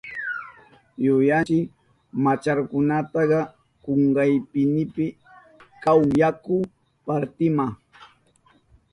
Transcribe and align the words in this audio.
¡Yuyanki 1.05 1.59
machakuyata 2.23 3.37
kuchuykipimi 3.83 5.05
kahun 5.83 6.09
yaku 6.19 6.55
partima! 7.05 7.65